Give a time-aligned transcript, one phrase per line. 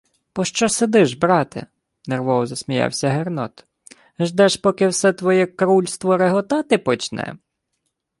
[0.33, 1.61] —Пощо сидиш, брате?—
[2.09, 3.65] нервово засміявся Гернот.—
[4.27, 7.35] Ждеш, поки все твоє крульство реготати почне?